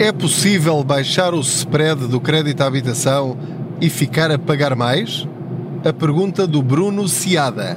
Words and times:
É 0.00 0.12
possível 0.12 0.84
baixar 0.84 1.34
o 1.34 1.40
spread 1.40 2.06
do 2.06 2.20
crédito 2.20 2.60
à 2.60 2.66
habitação 2.66 3.36
e 3.80 3.90
ficar 3.90 4.30
a 4.30 4.38
pagar 4.38 4.76
mais? 4.76 5.26
A 5.84 5.92
pergunta 5.92 6.46
do 6.46 6.62
Bruno 6.62 7.08
Ciada. 7.08 7.76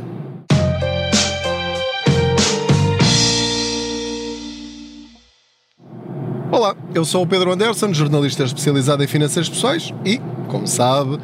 Olá, 6.52 6.76
eu 6.94 7.04
sou 7.04 7.24
o 7.24 7.28
Pedro 7.28 7.52
Anderson, 7.52 7.92
jornalista 7.92 8.44
especializado 8.44 9.04
em 9.04 9.08
finanças 9.08 9.50
pessoais 9.50 9.92
e, 10.06 10.22
como 10.48 10.68
sabe, 10.68 11.18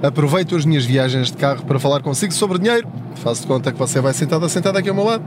aproveito 0.00 0.54
as 0.54 0.64
minhas 0.64 0.84
viagens 0.84 1.32
de 1.32 1.36
carro 1.36 1.64
para 1.64 1.80
falar 1.80 2.02
consigo 2.02 2.32
sobre 2.32 2.60
dinheiro. 2.60 2.86
Faço 3.16 3.40
de 3.40 3.48
conta 3.48 3.72
que 3.72 3.78
você 3.78 4.00
vai 4.00 4.12
sentado 4.14 4.48
sentado 4.48 4.78
aqui 4.78 4.88
ao 4.88 4.94
meu 4.94 5.06
lado 5.06 5.24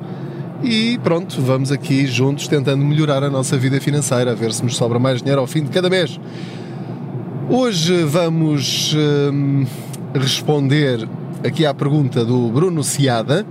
e 0.63 0.97
pronto, 0.99 1.41
vamos 1.41 1.71
aqui 1.71 2.05
juntos 2.05 2.47
tentando 2.47 2.83
melhorar 2.83 3.23
a 3.23 3.29
nossa 3.29 3.57
vida 3.57 3.79
financeira, 3.79 4.35
ver 4.35 4.51
se 4.51 4.63
nos 4.63 4.75
sobra 4.75 4.99
mais 4.99 5.19
dinheiro 5.19 5.39
ao 5.39 5.47
fim 5.47 5.63
de 5.63 5.69
cada 5.69 5.89
mês. 5.89 6.19
Hoje 7.49 8.03
vamos 8.03 8.93
hum, 8.93 9.65
responder 10.13 11.07
aqui 11.43 11.65
à 11.65 11.73
pergunta 11.73 12.25
do 12.25 12.49
Bruno 12.49 12.83
Ciada. 12.83 13.45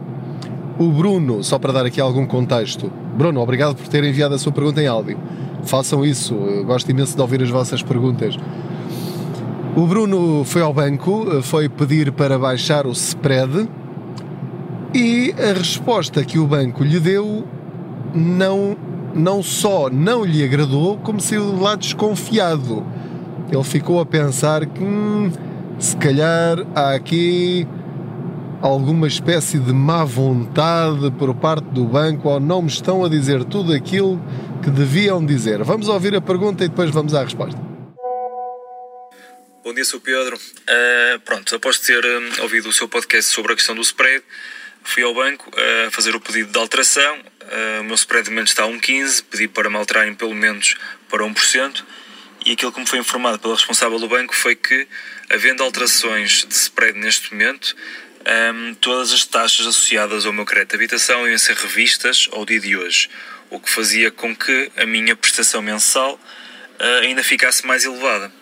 O 0.78 0.90
Bruno, 0.90 1.42
só 1.42 1.58
para 1.58 1.72
dar 1.72 1.86
aqui 1.86 2.00
algum 2.00 2.26
contexto, 2.26 2.92
Bruno, 3.16 3.40
obrigado 3.40 3.74
por 3.74 3.88
ter 3.88 4.04
enviado 4.04 4.34
a 4.34 4.38
sua 4.38 4.52
pergunta 4.52 4.82
em 4.82 4.86
áudio. 4.86 5.18
Façam 5.64 6.04
isso, 6.04 6.34
eu 6.34 6.64
gosto 6.64 6.90
imenso 6.90 7.16
de 7.16 7.20
ouvir 7.22 7.42
as 7.42 7.50
vossas 7.50 7.82
perguntas. 7.82 8.36
O 9.74 9.86
Bruno 9.86 10.44
foi 10.44 10.62
ao 10.62 10.74
banco, 10.74 11.42
foi 11.42 11.68
pedir 11.68 12.12
para 12.12 12.38
baixar 12.38 12.86
o 12.86 12.92
spread 12.92 13.68
e 14.98 15.32
a 15.38 15.52
resposta 15.52 16.24
que 16.24 16.40
o 16.40 16.46
banco 16.46 16.82
lhe 16.82 16.98
deu 16.98 17.46
não, 18.12 18.76
não 19.14 19.42
só 19.44 19.88
não 19.88 20.24
lhe 20.24 20.42
agradou, 20.42 20.98
como 20.98 21.20
saiu 21.20 21.54
de 21.54 21.62
lá 21.62 21.76
desconfiado. 21.76 22.84
Ele 23.48 23.62
ficou 23.62 24.00
a 24.00 24.06
pensar 24.06 24.66
que 24.66 24.82
hum, 24.82 25.30
se 25.78 25.96
calhar 25.96 26.58
há 26.74 26.94
aqui 26.94 27.64
alguma 28.60 29.06
espécie 29.06 29.60
de 29.60 29.72
má 29.72 30.04
vontade 30.04 31.12
por 31.12 31.32
parte 31.32 31.66
do 31.66 31.84
banco 31.84 32.28
ou 32.28 32.40
não 32.40 32.62
me 32.62 32.68
estão 32.68 33.04
a 33.04 33.08
dizer 33.08 33.44
tudo 33.44 33.72
aquilo 33.72 34.20
que 34.64 34.70
deviam 34.70 35.24
dizer. 35.24 35.62
Vamos 35.62 35.86
ouvir 35.86 36.16
a 36.16 36.20
pergunta 36.20 36.64
e 36.64 36.68
depois 36.68 36.90
vamos 36.90 37.14
à 37.14 37.22
resposta. 37.22 37.60
Bom 39.62 39.72
dia, 39.72 39.84
sou 39.84 40.00
Pedro. 40.00 40.36
Uh, 40.36 41.20
pronto, 41.24 41.54
após 41.54 41.78
ter 41.78 42.04
uh, 42.04 42.42
ouvido 42.42 42.68
o 42.68 42.72
seu 42.72 42.88
podcast 42.88 43.30
sobre 43.32 43.52
a 43.52 43.54
questão 43.54 43.76
do 43.76 43.82
spread, 43.82 44.24
Fui 44.82 45.02
ao 45.02 45.14
banco 45.14 45.50
a 45.86 45.90
fazer 45.90 46.14
o 46.14 46.20
pedido 46.20 46.50
de 46.50 46.58
alteração, 46.58 47.18
o 47.80 47.84
meu 47.84 47.94
spread 47.94 48.28
de 48.28 48.42
está 48.42 48.64
a 48.64 48.68
1,15, 48.68 49.24
pedi 49.30 49.48
para 49.48 49.70
me 49.70 49.76
alterarem 49.76 50.14
pelo 50.14 50.34
menos 50.34 50.76
para 51.08 51.24
1%, 51.24 51.84
e 52.46 52.52
aquilo 52.52 52.72
que 52.72 52.80
me 52.80 52.86
foi 52.86 52.98
informado 52.98 53.38
pela 53.38 53.54
responsável 53.54 53.98
do 53.98 54.08
banco 54.08 54.34
foi 54.34 54.54
que, 54.54 54.86
havendo 55.28 55.62
alterações 55.62 56.46
de 56.46 56.54
spread 56.54 56.98
neste 56.98 57.32
momento, 57.32 57.74
um, 58.54 58.74
todas 58.74 59.12
as 59.12 59.24
taxas 59.24 59.66
associadas 59.66 60.26
ao 60.26 60.32
meu 60.32 60.44
crédito 60.44 60.70
de 60.70 60.76
habitação 60.76 61.28
iam 61.28 61.38
ser 61.38 61.56
revistas 61.56 62.28
ao 62.32 62.44
dia 62.44 62.60
de 62.60 62.76
hoje, 62.76 63.08
o 63.50 63.58
que 63.58 63.70
fazia 63.70 64.10
com 64.10 64.34
que 64.34 64.70
a 64.76 64.86
minha 64.86 65.16
prestação 65.16 65.62
mensal 65.62 66.14
uh, 66.14 67.02
ainda 67.02 67.22
ficasse 67.22 67.66
mais 67.66 67.84
elevada. 67.84 68.32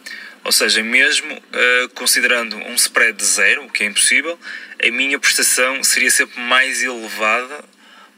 Ou 0.47 0.53
seja, 0.53 0.81
mesmo 0.81 1.37
uh, 1.37 1.89
considerando 1.97 2.55
um 2.57 2.77
spread 2.77 3.19
de 3.19 3.25
zero, 3.25 3.65
o 3.65 3.69
que 3.69 3.83
é 3.83 3.87
impossível, 3.87 4.39
a 4.81 4.91
minha 4.93 5.19
prestação 5.19 5.83
seria 5.83 6.09
sempre 6.09 6.39
mais 6.39 6.85
elevada 6.85 7.65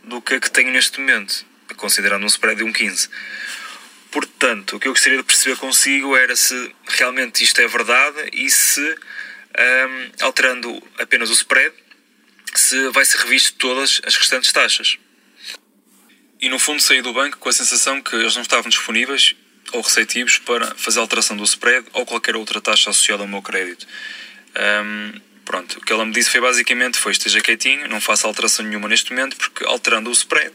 do 0.05 0.21
que 0.21 0.35
a 0.35 0.41
que 0.41 0.51
tenho 0.51 0.71
neste 0.71 1.01
momento, 1.01 1.47
considerando 1.79 2.25
um 2.25 2.27
spread 2.27 2.63
de 2.63 2.71
1,15. 2.71 3.09
Portanto, 4.11 4.77
o 4.77 4.79
que 4.79 4.87
eu 4.87 4.93
gostaria 4.93 5.17
de 5.17 5.25
perceber 5.25 5.57
consigo 5.57 6.15
era 6.15 6.37
se 6.37 6.71
realmente 6.89 7.43
isto 7.43 7.63
é 7.63 7.67
verdade 7.67 8.29
e 8.35 8.51
se, 8.51 8.79
um, 8.83 10.11
alterando 10.21 10.83
apenas 10.99 11.31
o 11.31 11.33
spread, 11.33 11.75
se 12.55 12.91
vai 12.91 13.07
ser 13.07 13.21
revisto 13.21 13.55
todas 13.55 14.03
as 14.05 14.15
restantes 14.17 14.53
taxas. 14.53 14.99
E 16.39 16.51
no 16.51 16.59
fundo 16.59 16.83
saí 16.83 17.01
do 17.01 17.15
banco 17.15 17.39
com 17.39 17.49
a 17.49 17.53
sensação 17.53 18.03
que 18.03 18.15
eles 18.15 18.35
não 18.35 18.43
estavam 18.43 18.69
disponíveis 18.69 19.35
ou 19.73 19.81
receptivos 19.81 20.39
para 20.39 20.75
fazer 20.77 21.01
alteração 21.01 21.37
do 21.37 21.45
spread 21.45 21.87
ou 21.93 22.05
qualquer 22.07 22.37
outra 22.37 22.61
taxa 22.61 22.91
associada 22.91 23.23
ao 23.23 23.29
meu 23.29 23.43
crédito. 23.43 23.87
Um, 24.85 25.21
pronto, 25.45 25.79
o 25.79 25.81
que 25.81 25.93
ela 25.93 26.05
me 26.05 26.13
disse 26.13 26.31
foi 26.31 26.41
basicamente 26.41 26.99
foi 26.99 27.13
esteja 27.13 27.41
quietinho, 27.41 27.89
não 27.89 28.01
faça 28.01 28.27
alteração 28.27 28.65
nenhuma 28.65 28.89
neste 28.89 29.13
momento, 29.13 29.37
porque 29.37 29.65
alterando 29.65 30.11
o 30.11 30.13
spread 30.13 30.53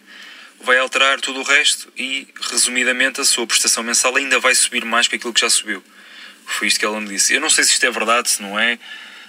vai 0.61 0.77
alterar 0.77 1.19
tudo 1.19 1.41
o 1.41 1.43
resto 1.43 1.91
e, 1.97 2.27
resumidamente, 2.49 3.19
a 3.19 3.25
sua 3.25 3.45
prestação 3.45 3.83
mensal 3.83 4.15
ainda 4.15 4.39
vai 4.39 4.55
subir 4.55 4.85
mais 4.85 5.07
que 5.07 5.15
aquilo 5.17 5.33
que 5.33 5.41
já 5.41 5.49
subiu. 5.49 5.83
Foi 6.45 6.67
isto 6.67 6.79
que 6.79 6.85
ela 6.85 6.99
me 6.99 7.07
disse. 7.07 7.33
Eu 7.33 7.41
não 7.41 7.49
sei 7.49 7.63
se 7.63 7.71
isto 7.71 7.85
é 7.85 7.91
verdade, 7.91 8.29
se 8.29 8.41
não 8.41 8.57
é, 8.57 8.79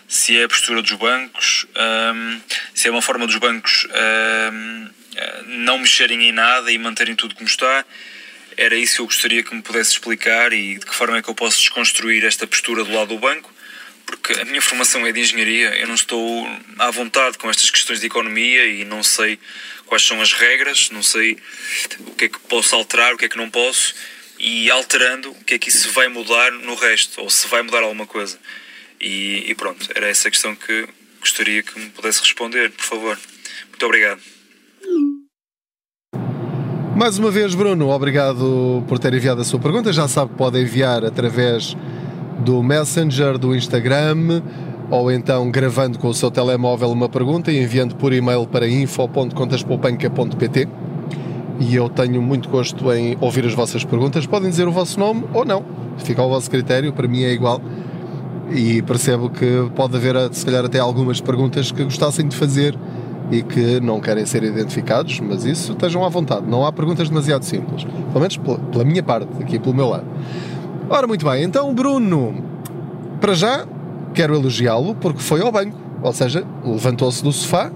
se 0.06 0.39
é 0.39 0.45
a 0.45 0.49
postura 0.49 0.81
dos 0.81 0.93
bancos, 0.93 1.66
um, 2.15 2.41
se 2.72 2.89
é 2.89 2.91
uma 2.91 3.03
forma 3.03 3.27
dos 3.27 3.37
bancos 3.37 3.87
um, 4.53 4.89
não 5.47 5.78
mexerem 5.78 6.28
em 6.28 6.33
nada 6.33 6.71
e 6.71 6.78
manterem 6.78 7.15
tudo 7.15 7.34
como 7.34 7.49
está 7.49 7.84
era 8.56 8.76
isso 8.76 8.97
que 8.97 9.00
eu 9.00 9.06
gostaria 9.06 9.42
que 9.42 9.54
me 9.54 9.62
pudesse 9.62 9.92
explicar 9.92 10.53
e 10.53 10.78
de 10.78 10.87
que 10.87 10.94
forma 10.94 11.19
é 11.19 11.22
que 11.22 11.28
eu 11.28 11.34
posso 11.34 11.59
desconstruir 11.59 12.25
esta 12.25 12.47
postura 12.47 12.84
do 12.84 12.92
lado 12.92 13.09
do 13.09 13.19
banco, 13.19 13.53
porque 14.06 14.32
a 14.34 14.44
minha 14.44 14.62
formação 14.62 15.06
é 15.06 15.12
de 15.12 15.20
engenharia, 15.20 15.75
eu 15.81 15.88
não 15.88 15.94
estou 15.94 16.47
à 16.78 16.91
vontade 16.91 17.38
com 17.38 17.48
estas 17.48 17.70
questões 17.70 18.00
de 18.00 18.06
economia 18.06 18.66
e 18.66 18.84
não 18.84 19.03
sei 19.03 19.38
quais 19.87 20.03
são 20.03 20.20
as 20.20 20.32
regras, 20.32 20.91
não 20.91 21.03
sei 21.03 21.38
o 22.00 22.15
que 22.15 22.26
é 22.26 22.28
que 22.28 22.38
posso 22.41 22.75
alterar, 22.75 23.15
o 23.15 23.19
que 23.19 23.26
é 23.26 23.28
que 23.28 23.37
não 23.37 23.50
posso, 23.50 23.94
e 24.38 24.71
alterando, 24.71 25.31
o 25.31 25.44
que 25.44 25.54
é 25.54 25.59
que 25.59 25.69
isso 25.69 25.91
vai 25.91 26.09
mudar 26.09 26.53
no 26.53 26.75
resto, 26.75 27.21
ou 27.21 27.31
se 27.31 27.47
vai 27.48 27.62
mudar 27.62 27.82
alguma 27.82 28.06
coisa. 28.06 28.38
E, 29.00 29.44
e 29.50 29.54
pronto, 29.54 29.88
era 29.94 30.09
essa 30.09 30.28
a 30.28 30.31
questão 30.31 30.54
que 30.54 30.86
gostaria 31.21 31.62
que 31.62 31.78
me 31.78 31.91
pudesse 31.91 32.21
responder, 32.21 32.71
por 32.71 32.84
favor. 32.84 33.19
Muito 33.69 33.86
obrigado. 33.86 34.21
Mais 36.97 37.19
uma 37.19 37.31
vez, 37.31 37.55
Bruno, 37.56 37.91
obrigado 37.91 38.84
por 38.87 39.00
ter 39.00 39.12
enviado 39.12 39.41
a 39.41 39.44
sua 39.44 39.59
pergunta. 39.59 39.93
Já 39.93 40.06
sabe 40.06 40.31
que 40.31 40.37
pode 40.37 40.62
enviar 40.62 41.05
através 41.05 41.77
do 42.38 42.62
Messenger, 42.62 43.37
do 43.37 43.53
Instagram, 43.55 44.41
ou 44.88 45.10
então 45.10 45.50
gravando 45.50 45.99
com 45.99 46.06
o 46.06 46.15
seu 46.15 46.31
telemóvel 46.31 46.93
uma 46.93 47.09
pergunta 47.09 47.50
e 47.50 47.60
enviando 47.60 47.97
por 47.97 48.12
e-mail 48.12 48.47
para 48.47 48.69
info.contaspoupanca.pt 48.69 50.69
e 51.59 51.75
eu 51.75 51.88
tenho 51.88 52.22
muito 52.22 52.49
gosto 52.49 52.93
em 52.93 53.19
ouvir 53.21 53.44
as 53.44 53.54
vossas 53.54 53.84
perguntas. 53.84 54.25
Podem 54.25 54.50
dizer 54.50 54.69
o 54.69 54.72
vosso 54.72 55.00
nome 55.00 55.25
ou 55.33 55.44
não, 55.44 55.65
fica 55.99 56.22
ao 56.22 56.28
vosso 56.28 56.49
critério, 56.49 56.93
para 56.93 57.09
mim 57.09 57.25
é 57.25 57.33
igual. 57.33 57.60
E 58.53 58.83
percebo 58.83 59.31
que 59.31 59.69
pode 59.75 59.97
haver, 59.97 60.15
se 60.33 60.44
calhar, 60.44 60.65
até 60.65 60.78
algumas 60.78 61.21
perguntas 61.21 61.72
que 61.72 61.83
gostassem 61.83 62.28
de 62.28 62.37
fazer 62.37 62.78
e 63.34 63.43
que 63.43 63.81
não 63.81 63.99
querem 63.99 64.25
ser 64.25 64.45
identificados, 64.45 65.19
mas 65.19 65.45
isso 65.45 65.72
estejam 65.72 66.05
à 66.05 66.09
vontade. 66.09 66.47
Não 66.47 66.65
há 66.65 66.72
perguntas 66.72 67.09
demasiado 67.09 67.45
simples. 67.45 67.83
Pelo 67.83 68.21
menos 68.21 68.37
pela, 68.37 68.84
minha 68.84 69.03
parte, 69.03 69.28
aqui 69.41 69.59
pelo 69.59 69.75
meu 69.75 69.89
lado. 69.89 70.05
Ora, 70.89 71.05
muito 71.09 71.28
bem, 71.28 71.43
então 71.43 71.75
Bruno, 71.75 72.45
para 73.21 73.34
já 73.34 73.67
quero 74.15 74.37
elogiá-lo 74.37 74.95
porque 74.95 75.19
foi 75.21 75.41
ao 75.41 75.50
banco, 75.50 75.77
ou 76.00 76.12
seja, 76.12 76.45
levantou-se 76.65 77.25
do 77.25 77.33
sofá, 77.33 77.72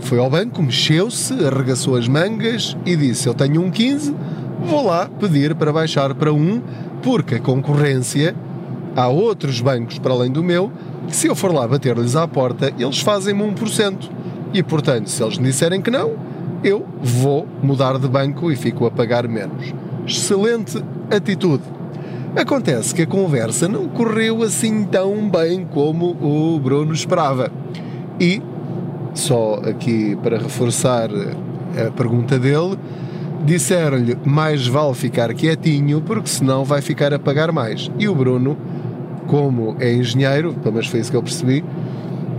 foi 0.00 0.18
ao 0.18 0.28
banco, 0.28 0.60
mexeu-se, 0.60 1.34
arregaçou 1.44 1.94
as 1.94 2.08
mangas 2.08 2.76
e 2.84 2.96
disse: 2.96 3.28
Eu 3.28 3.34
tenho 3.34 3.62
um 3.62 3.70
15, 3.70 4.12
vou 4.60 4.86
lá 4.86 5.08
pedir 5.20 5.54
para 5.54 5.72
baixar 5.72 6.14
para 6.14 6.32
um, 6.32 6.60
porque 7.00 7.36
a 7.36 7.40
concorrência, 7.40 8.34
há 8.96 9.06
outros 9.06 9.60
bancos 9.60 10.00
para 10.00 10.12
além 10.12 10.32
do 10.32 10.42
meu, 10.42 10.72
que 11.06 11.14
se 11.14 11.28
eu 11.28 11.36
for 11.36 11.52
lá 11.52 11.68
bater-lhes 11.68 12.16
à 12.16 12.26
porta, 12.26 12.72
eles 12.76 12.98
fazem-me 12.98 13.42
1%. 13.44 14.18
E 14.52 14.62
portanto, 14.62 15.08
se 15.08 15.22
eles 15.22 15.38
me 15.38 15.44
disserem 15.44 15.80
que 15.80 15.90
não, 15.90 16.12
eu 16.64 16.86
vou 17.00 17.46
mudar 17.62 17.98
de 17.98 18.08
banco 18.08 18.50
e 18.50 18.56
fico 18.56 18.86
a 18.86 18.90
pagar 18.90 19.28
menos. 19.28 19.72
Excelente 20.06 20.82
atitude. 21.10 21.62
Acontece 22.36 22.94
que 22.94 23.02
a 23.02 23.06
conversa 23.06 23.68
não 23.68 23.88
correu 23.88 24.42
assim 24.42 24.84
tão 24.84 25.28
bem 25.28 25.64
como 25.64 26.16
o 26.20 26.58
Bruno 26.58 26.92
esperava. 26.92 27.50
E, 28.20 28.42
só 29.14 29.60
aqui 29.64 30.16
para 30.22 30.38
reforçar 30.38 31.10
a 31.10 31.90
pergunta 31.90 32.38
dele, 32.38 32.78
disseram-lhe 33.44 34.16
mais 34.24 34.66
vale 34.66 34.94
ficar 34.94 35.32
quietinho 35.34 36.00
porque 36.00 36.28
senão 36.28 36.64
vai 36.64 36.82
ficar 36.82 37.12
a 37.14 37.18
pagar 37.18 37.52
mais. 37.52 37.90
E 37.98 38.08
o 38.08 38.14
Bruno, 38.14 38.56
como 39.26 39.76
é 39.78 39.92
engenheiro, 39.92 40.54
pelo 40.54 40.74
menos 40.74 40.88
foi 40.88 41.00
isso 41.00 41.10
que 41.10 41.16
eu 41.16 41.22
percebi, 41.22 41.64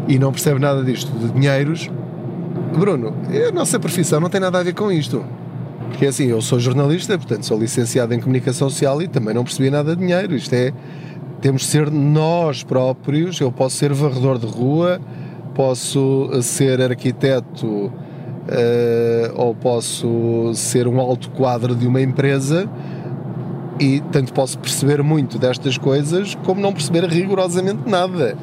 e 0.07 0.17
não 0.17 0.31
percebe 0.31 0.59
nada 0.59 0.83
disto 0.83 1.11
de 1.11 1.31
dinheiros, 1.31 1.89
Bruno, 2.77 3.13
a 3.47 3.51
nossa 3.51 3.79
profissão 3.79 4.19
não 4.19 4.29
tem 4.29 4.39
nada 4.39 4.59
a 4.59 4.63
ver 4.63 4.73
com 4.73 4.91
isto. 4.91 5.23
Porque 5.89 6.05
assim, 6.05 6.27
eu 6.27 6.41
sou 6.41 6.59
jornalista, 6.59 7.17
portanto 7.17 7.43
sou 7.45 7.59
licenciado 7.59 8.13
em 8.13 8.19
comunicação 8.19 8.69
social 8.69 9.01
e 9.01 9.07
também 9.07 9.33
não 9.33 9.43
percebi 9.43 9.69
nada 9.69 9.95
de 9.95 10.01
dinheiro. 10.01 10.35
Isto 10.35 10.53
é, 10.53 10.71
temos 11.41 11.63
de 11.63 11.67
ser 11.67 11.91
nós 11.91 12.63
próprios. 12.63 13.39
Eu 13.41 13.51
posso 13.51 13.75
ser 13.77 13.91
varredor 13.93 14.37
de 14.37 14.45
rua, 14.45 15.01
posso 15.55 16.29
ser 16.41 16.81
arquiteto 16.81 17.67
uh, 17.67 17.91
ou 19.35 19.55
posso 19.55 20.51
ser 20.53 20.87
um 20.87 20.99
alto 20.99 21.29
quadro 21.31 21.75
de 21.75 21.87
uma 21.87 22.01
empresa, 22.01 22.69
E 23.79 24.01
tanto 24.11 24.33
posso 24.33 24.59
perceber 24.59 25.01
muito 25.01 25.39
destas 25.39 25.77
coisas 25.77 26.35
como 26.43 26.59
não 26.59 26.73
perceber 26.73 27.05
rigorosamente 27.05 27.89
nada. 27.89 28.37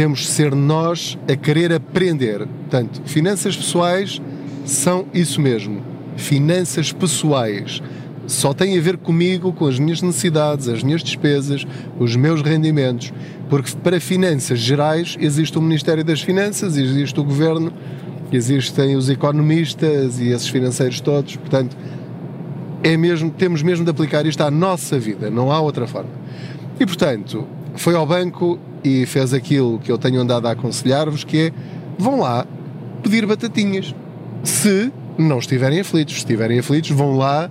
Temos 0.00 0.20
de 0.20 0.28
ser 0.28 0.54
nós 0.54 1.18
a 1.30 1.36
querer 1.36 1.70
aprender. 1.74 2.46
Portanto, 2.46 3.02
finanças 3.04 3.54
pessoais 3.54 4.18
são 4.64 5.04
isso 5.12 5.38
mesmo. 5.42 5.82
Finanças 6.16 6.90
pessoais. 6.90 7.82
Só 8.26 8.54
tem 8.54 8.78
a 8.78 8.80
ver 8.80 8.96
comigo, 8.96 9.52
com 9.52 9.66
as 9.66 9.78
minhas 9.78 10.00
necessidades, 10.00 10.68
as 10.68 10.82
minhas 10.82 11.02
despesas, 11.02 11.66
os 11.98 12.16
meus 12.16 12.40
rendimentos. 12.40 13.12
Porque 13.50 13.72
para 13.76 14.00
finanças 14.00 14.58
gerais 14.58 15.18
existe 15.20 15.58
o 15.58 15.60
Ministério 15.60 16.02
das 16.02 16.22
Finanças, 16.22 16.78
existe 16.78 17.20
o 17.20 17.22
Governo, 17.22 17.70
existem 18.32 18.96
os 18.96 19.10
economistas 19.10 20.18
e 20.18 20.28
esses 20.28 20.48
financeiros 20.48 20.98
todos. 21.02 21.36
Portanto, 21.36 21.76
é 22.82 22.96
mesmo, 22.96 23.30
temos 23.30 23.62
mesmo 23.62 23.84
de 23.84 23.90
aplicar 23.90 24.24
isto 24.24 24.40
à 24.40 24.50
nossa 24.50 24.98
vida, 24.98 25.28
não 25.28 25.52
há 25.52 25.60
outra 25.60 25.86
forma. 25.86 26.08
E 26.80 26.86
portanto, 26.86 27.46
foi 27.76 27.94
ao 27.94 28.06
banco 28.06 28.58
e 28.82 29.06
fez 29.06 29.32
aquilo 29.34 29.78
que 29.78 29.90
eu 29.90 29.98
tenho 29.98 30.20
andado 30.20 30.46
a 30.46 30.52
aconselhar-vos, 30.52 31.24
que 31.24 31.38
é 31.38 31.52
vão 31.98 32.20
lá 32.20 32.46
pedir 33.02 33.26
batatinhas. 33.26 33.94
Se 34.42 34.92
não 35.18 35.38
estiverem 35.38 35.80
aflitos, 35.80 36.14
se 36.14 36.20
estiverem 36.20 36.58
aflitos, 36.58 36.90
vão 36.90 37.16
lá 37.16 37.50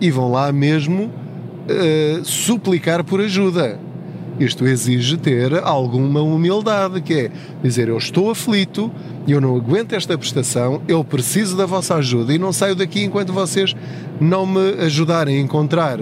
e 0.00 0.10
vão 0.10 0.30
lá 0.30 0.50
mesmo 0.52 1.04
uh, 1.04 2.24
suplicar 2.24 3.04
por 3.04 3.20
ajuda. 3.20 3.78
Isto 4.40 4.66
exige 4.66 5.18
ter 5.18 5.62
alguma 5.62 6.22
humildade, 6.22 7.00
que 7.02 7.14
é 7.14 7.30
dizer 7.62 7.88
eu 7.88 7.98
estou 7.98 8.30
aflito, 8.30 8.90
eu 9.28 9.40
não 9.40 9.54
aguento 9.54 9.92
esta 9.92 10.16
prestação, 10.16 10.80
eu 10.88 11.04
preciso 11.04 11.56
da 11.56 11.66
vossa 11.66 11.96
ajuda 11.96 12.32
e 12.32 12.38
não 12.38 12.52
saio 12.52 12.74
daqui 12.74 13.04
enquanto 13.04 13.32
vocês 13.32 13.76
não 14.20 14.46
me 14.46 14.74
ajudarem 14.80 15.36
a 15.36 15.40
encontrar 15.40 16.00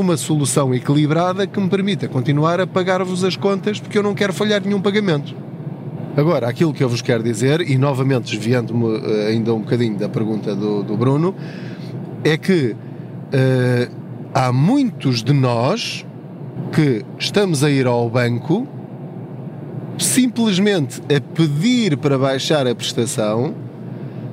uma 0.00 0.16
solução 0.16 0.74
equilibrada 0.74 1.46
que 1.46 1.60
me 1.60 1.68
permita 1.68 2.08
continuar 2.08 2.60
a 2.60 2.66
pagar-vos 2.66 3.24
as 3.24 3.36
contas 3.36 3.80
porque 3.80 3.98
eu 3.98 4.02
não 4.02 4.14
quero 4.14 4.32
falhar 4.32 4.62
nenhum 4.64 4.80
pagamento. 4.80 5.34
Agora, 6.16 6.48
aquilo 6.48 6.72
que 6.72 6.82
eu 6.82 6.88
vos 6.88 7.02
quero 7.02 7.22
dizer, 7.22 7.60
e 7.60 7.76
novamente 7.76 8.34
desviando-me 8.34 8.96
eh, 8.96 9.28
ainda 9.28 9.52
um 9.52 9.60
bocadinho 9.60 9.98
da 9.98 10.08
pergunta 10.08 10.56
do, 10.56 10.82
do 10.82 10.96
Bruno, 10.96 11.34
é 12.24 12.38
que 12.38 12.74
uh, 12.74 13.94
há 14.32 14.50
muitos 14.50 15.22
de 15.22 15.34
nós 15.34 16.06
que 16.72 17.04
estamos 17.18 17.62
a 17.62 17.70
ir 17.70 17.86
ao 17.86 18.08
banco 18.08 18.66
simplesmente 19.98 21.00
a 21.02 21.20
pedir 21.20 21.96
para 21.96 22.18
baixar 22.18 22.66
a 22.66 22.74
prestação, 22.74 23.54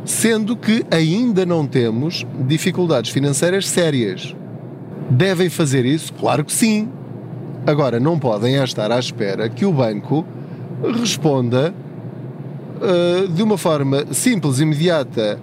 sendo 0.05 0.55
que 0.55 0.85
ainda 0.91 1.45
não 1.45 1.65
temos 1.67 2.25
dificuldades 2.47 3.11
financeiras 3.11 3.67
sérias. 3.67 4.35
Devem 5.13 5.47
fazer 5.47 5.85
isso? 5.85 6.11
Claro 6.13 6.43
que 6.43 6.51
sim. 6.51 6.89
Agora, 7.67 7.99
não 7.99 8.17
podem 8.17 8.55
estar 8.55 8.91
à 8.91 8.97
espera 8.97 9.47
que 9.47 9.63
o 9.63 9.71
banco 9.71 10.25
responda 10.99 11.71
uh, 12.81 13.27
de 13.27 13.43
uma 13.43 13.55
forma 13.55 14.05
simples, 14.11 14.59
imediata. 14.59 15.39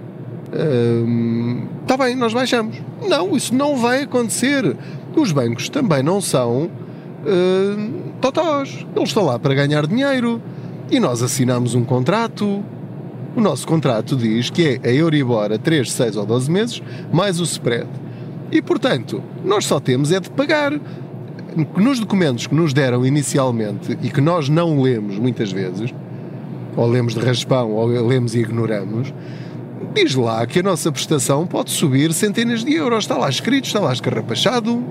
Está 1.82 1.94
uh, 1.94 1.98
bem, 1.98 2.16
nós 2.16 2.34
baixamos. 2.34 2.76
Não, 3.08 3.36
isso 3.36 3.54
não 3.54 3.76
vai 3.76 4.02
acontecer. 4.02 4.76
Os 5.14 5.30
bancos 5.30 5.68
também 5.68 6.02
não 6.02 6.20
são 6.20 6.64
uh, 6.64 7.92
totós. 8.20 8.84
Eles 8.96 9.10
estão 9.10 9.24
lá 9.24 9.38
para 9.38 9.54
ganhar 9.54 9.86
dinheiro. 9.86 10.42
E 10.90 10.98
nós 10.98 11.22
assinamos 11.22 11.76
um 11.76 11.84
contrato. 11.84 12.64
O 13.36 13.40
nosso 13.40 13.68
contrato 13.68 14.16
diz 14.16 14.50
que 14.50 14.80
é 14.82 14.88
a 14.88 14.92
Euribor 14.92 15.52
a 15.52 15.58
3, 15.58 15.92
6 15.92 16.16
ou 16.16 16.26
12 16.26 16.50
meses, 16.50 16.82
mais 17.12 17.38
o 17.38 17.44
spread. 17.44 17.86
E, 18.50 18.60
portanto, 18.60 19.22
nós 19.44 19.64
só 19.64 19.78
temos 19.78 20.10
é 20.12 20.20
de 20.20 20.30
pagar. 20.30 20.72
Nos 21.76 21.98
documentos 21.98 22.46
que 22.46 22.54
nos 22.54 22.72
deram 22.72 23.04
inicialmente 23.04 23.98
e 24.02 24.10
que 24.10 24.20
nós 24.20 24.48
não 24.48 24.80
lemos 24.80 25.18
muitas 25.18 25.50
vezes, 25.50 25.92
ou 26.76 26.86
lemos 26.86 27.14
de 27.14 27.20
raspão, 27.20 27.72
ou 27.72 27.86
lemos 27.86 28.34
e 28.34 28.38
ignoramos, 28.38 29.12
diz 29.92 30.14
lá 30.14 30.46
que 30.46 30.60
a 30.60 30.62
nossa 30.62 30.92
prestação 30.92 31.46
pode 31.46 31.70
subir 31.70 32.12
centenas 32.12 32.64
de 32.64 32.74
euros. 32.74 33.04
Está 33.04 33.16
lá 33.16 33.28
escrito, 33.28 33.64
está 33.64 33.80
lá 33.80 33.92
escarrapachado. 33.92 34.84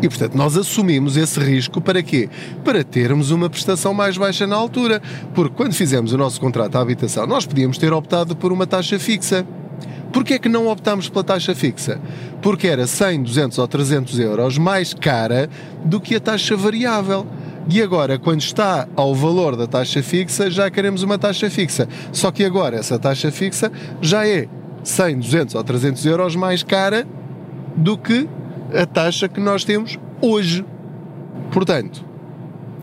E, 0.00 0.08
portanto, 0.08 0.34
nós 0.36 0.56
assumimos 0.56 1.16
esse 1.16 1.40
risco 1.40 1.80
para 1.80 2.02
quê? 2.02 2.28
Para 2.64 2.84
termos 2.84 3.30
uma 3.30 3.50
prestação 3.50 3.92
mais 3.92 4.16
baixa 4.16 4.46
na 4.46 4.54
altura. 4.54 5.02
Porque 5.34 5.54
quando 5.56 5.74
fizemos 5.74 6.12
o 6.12 6.18
nosso 6.18 6.40
contrato 6.40 6.76
à 6.76 6.80
habitação, 6.80 7.26
nós 7.26 7.44
podíamos 7.44 7.78
ter 7.78 7.92
optado 7.92 8.36
por 8.36 8.52
uma 8.52 8.66
taxa 8.66 8.98
fixa. 8.98 9.44
Porquê 10.12 10.34
é 10.34 10.38
que 10.38 10.48
não 10.48 10.68
optámos 10.68 11.08
pela 11.08 11.22
taxa 11.22 11.54
fixa? 11.54 12.00
Porque 12.40 12.66
era 12.66 12.86
100, 12.86 13.22
200 13.22 13.58
ou 13.58 13.68
300 13.68 14.18
euros 14.18 14.58
mais 14.58 14.94
cara 14.94 15.48
do 15.84 16.00
que 16.00 16.14
a 16.14 16.20
taxa 16.20 16.56
variável. 16.56 17.26
E 17.68 17.82
agora, 17.82 18.18
quando 18.18 18.40
está 18.40 18.88
ao 18.96 19.14
valor 19.14 19.54
da 19.54 19.66
taxa 19.66 20.02
fixa, 20.02 20.50
já 20.50 20.70
queremos 20.70 21.02
uma 21.02 21.18
taxa 21.18 21.50
fixa. 21.50 21.86
Só 22.12 22.30
que 22.30 22.44
agora 22.44 22.76
essa 22.76 22.98
taxa 22.98 23.30
fixa 23.30 23.70
já 24.00 24.26
é 24.26 24.48
100, 24.82 25.18
200 25.18 25.54
ou 25.54 25.64
300 25.64 26.06
euros 26.06 26.34
mais 26.34 26.62
cara 26.62 27.06
do 27.76 27.98
que 27.98 28.28
a 28.74 28.86
taxa 28.86 29.28
que 29.28 29.40
nós 29.40 29.64
temos 29.64 29.98
hoje. 30.20 30.64
Portanto, 31.52 32.04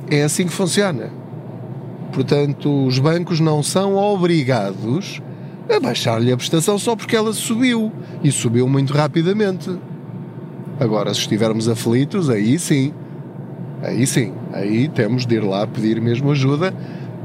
é 0.09 0.23
assim 0.23 0.45
que 0.45 0.53
funciona. 0.53 1.09
Portanto, 2.13 2.85
os 2.85 2.99
bancos 2.99 3.39
não 3.39 3.61
são 3.63 3.95
obrigados 3.95 5.21
a 5.69 5.79
baixar-lhe 5.79 6.31
a 6.31 6.37
prestação 6.37 6.77
só 6.77 6.95
porque 6.95 7.15
ela 7.15 7.33
subiu. 7.33 7.91
E 8.23 8.31
subiu 8.31 8.67
muito 8.67 8.93
rapidamente. 8.93 9.75
Agora, 10.79 11.13
se 11.13 11.21
estivermos 11.21 11.67
aflitos, 11.67 12.29
aí 12.29 12.59
sim. 12.59 12.93
Aí 13.81 14.05
sim. 14.05 14.33
Aí 14.53 14.87
temos 14.87 15.25
de 15.25 15.35
ir 15.35 15.43
lá 15.43 15.65
pedir 15.65 15.99
mesmo 16.01 16.31
ajuda 16.31 16.73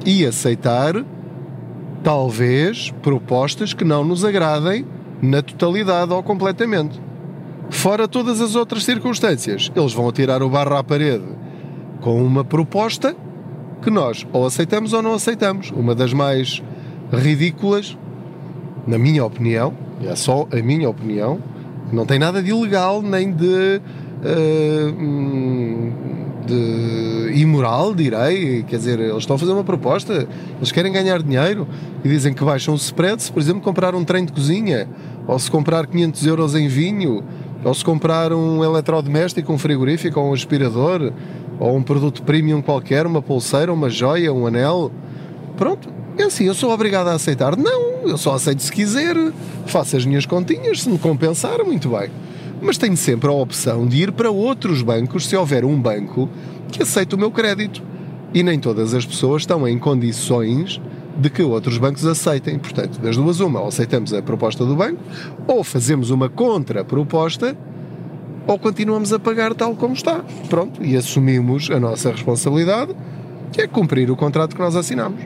e 0.04 0.24
aceitar, 0.24 0.94
talvez, 2.02 2.90
propostas 3.02 3.74
que 3.74 3.84
não 3.84 4.04
nos 4.04 4.24
agradem 4.24 4.86
na 5.22 5.42
totalidade 5.42 6.12
ou 6.12 6.22
completamente. 6.22 7.00
Fora 7.70 8.08
todas 8.08 8.40
as 8.40 8.56
outras 8.56 8.84
circunstâncias, 8.84 9.70
eles 9.74 9.92
vão 9.92 10.10
tirar 10.10 10.42
o 10.42 10.50
barro 10.50 10.76
à 10.76 10.82
parede 10.82 11.24
com 12.00 12.24
uma 12.24 12.44
proposta 12.44 13.14
que 13.82 13.90
nós 13.90 14.26
ou 14.32 14.46
aceitamos 14.46 14.92
ou 14.92 15.02
não 15.02 15.14
aceitamos. 15.14 15.70
Uma 15.70 15.94
das 15.94 16.12
mais 16.12 16.62
ridículas, 17.12 17.96
na 18.86 18.98
minha 18.98 19.24
opinião, 19.24 19.72
é 20.02 20.14
só 20.16 20.46
a 20.50 20.56
minha 20.56 20.88
opinião, 20.88 21.38
não 21.92 22.06
tem 22.06 22.18
nada 22.18 22.42
de 22.42 22.50
ilegal 22.50 23.02
nem 23.02 23.32
de. 23.32 23.80
Uh, 24.22 26.20
de 26.46 27.32
imoral, 27.34 27.94
direi. 27.94 28.62
Quer 28.64 28.76
dizer, 28.76 28.98
eles 28.98 29.18
estão 29.18 29.36
a 29.36 29.38
fazer 29.38 29.52
uma 29.52 29.62
proposta, 29.62 30.26
eles 30.56 30.72
querem 30.72 30.92
ganhar 30.92 31.22
dinheiro 31.22 31.66
e 32.04 32.08
dizem 32.08 32.32
que 32.32 32.44
baixam 32.44 32.74
o 32.74 32.76
spread 32.76 33.22
se, 33.22 33.30
por 33.30 33.40
exemplo, 33.40 33.60
comprar 33.60 33.94
um 33.94 34.04
trem 34.04 34.24
de 34.24 34.32
cozinha 34.32 34.88
ou 35.26 35.38
se 35.38 35.50
comprar 35.50 35.86
500 35.86 36.26
euros 36.26 36.54
em 36.54 36.66
vinho 36.66 37.22
ou 37.62 37.74
se 37.74 37.84
comprar 37.84 38.32
um 38.32 38.64
eletrodoméstico, 38.64 39.52
um 39.52 39.58
frigorífico, 39.58 40.18
ou 40.18 40.30
um 40.30 40.32
aspirador, 40.32 41.12
ou 41.58 41.76
um 41.76 41.82
produto 41.82 42.22
premium 42.22 42.62
qualquer, 42.62 43.06
uma 43.06 43.20
pulseira, 43.20 43.70
uma 43.70 43.90
joia, 43.90 44.32
um 44.32 44.46
anel, 44.46 44.90
pronto, 45.58 45.88
é 46.16 46.22
assim, 46.22 46.44
eu 46.44 46.54
sou 46.54 46.70
obrigado 46.70 47.08
a 47.08 47.12
aceitar. 47.12 47.56
Não, 47.56 47.89
eu 48.04 48.18
só 48.18 48.34
aceito 48.34 48.62
se 48.62 48.72
quiser, 48.72 49.16
faço 49.66 49.96
as 49.96 50.04
minhas 50.04 50.26
continhas, 50.26 50.82
se 50.82 50.88
me 50.88 50.98
compensar, 50.98 51.64
muito 51.64 51.90
bem. 51.90 52.10
Mas 52.60 52.76
tenho 52.76 52.96
sempre 52.96 53.28
a 53.28 53.32
opção 53.32 53.86
de 53.86 54.02
ir 54.02 54.12
para 54.12 54.30
outros 54.30 54.82
bancos 54.82 55.26
se 55.26 55.36
houver 55.36 55.64
um 55.64 55.80
banco 55.80 56.28
que 56.70 56.82
aceite 56.82 57.14
o 57.14 57.18
meu 57.18 57.30
crédito. 57.30 57.82
E 58.32 58.42
nem 58.42 58.58
todas 58.58 58.94
as 58.94 59.04
pessoas 59.04 59.42
estão 59.42 59.66
em 59.66 59.78
condições 59.78 60.80
de 61.16 61.28
que 61.30 61.42
outros 61.42 61.78
bancos 61.78 62.04
aceitem. 62.06 62.58
Portanto, 62.58 63.00
das 63.00 63.16
duas, 63.16 63.40
uma, 63.40 63.60
ou 63.60 63.68
aceitamos 63.68 64.12
a 64.12 64.22
proposta 64.22 64.64
do 64.64 64.76
banco, 64.76 65.00
ou 65.46 65.64
fazemos 65.64 66.10
uma 66.10 66.28
contraproposta, 66.28 67.56
ou 68.46 68.58
continuamos 68.58 69.12
a 69.12 69.18
pagar 69.18 69.54
tal 69.54 69.74
como 69.74 69.94
está. 69.94 70.24
Pronto, 70.48 70.82
e 70.84 70.96
assumimos 70.96 71.70
a 71.70 71.80
nossa 71.80 72.10
responsabilidade, 72.10 72.94
que 73.52 73.62
é 73.62 73.66
cumprir 73.66 74.10
o 74.10 74.16
contrato 74.16 74.54
que 74.54 74.62
nós 74.62 74.76
assinamos. 74.76 75.20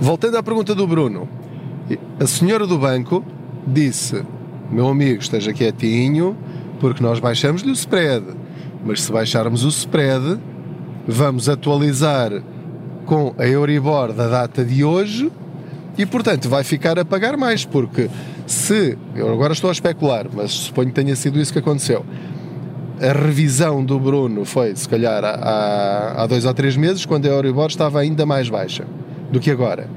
Voltando 0.00 0.36
à 0.36 0.42
pergunta 0.42 0.74
do 0.74 0.86
Bruno, 0.86 1.28
a 2.18 2.26
senhora 2.26 2.66
do 2.66 2.78
banco 2.78 3.24
disse: 3.66 4.22
Meu 4.70 4.88
amigo, 4.88 5.20
esteja 5.20 5.52
quietinho, 5.52 6.36
porque 6.80 7.02
nós 7.02 7.18
baixamos-lhe 7.18 7.70
o 7.70 7.74
spread. 7.74 8.24
Mas 8.84 9.02
se 9.02 9.12
baixarmos 9.12 9.64
o 9.64 9.68
spread, 9.68 10.38
vamos 11.06 11.48
atualizar 11.48 12.30
com 13.06 13.34
a 13.38 13.46
Euribor 13.46 14.12
da 14.12 14.28
data 14.28 14.64
de 14.64 14.84
hoje 14.84 15.30
e, 15.96 16.04
portanto, 16.04 16.48
vai 16.48 16.64
ficar 16.64 16.98
a 16.98 17.04
pagar 17.04 17.36
mais, 17.36 17.64
porque 17.64 18.10
se, 18.46 18.98
eu 19.14 19.32
agora 19.32 19.52
estou 19.52 19.70
a 19.70 19.72
especular, 19.72 20.26
mas 20.32 20.50
suponho 20.50 20.88
que 20.88 20.94
tenha 20.94 21.14
sido 21.14 21.40
isso 21.40 21.52
que 21.52 21.58
aconteceu, 21.58 22.04
a 23.00 23.12
revisão 23.12 23.84
do 23.84 23.98
Bruno 23.98 24.44
foi, 24.44 24.74
se 24.74 24.88
calhar, 24.88 25.24
há, 25.24 26.14
há 26.16 26.26
dois 26.26 26.44
ou 26.44 26.54
três 26.54 26.76
meses, 26.76 27.06
quando 27.06 27.26
a 27.26 27.28
Euribor 27.28 27.66
estava 27.66 28.00
ainda 28.00 28.26
mais 28.26 28.48
baixa 28.48 28.84
do 29.30 29.40
que 29.40 29.50
agora. 29.50 29.88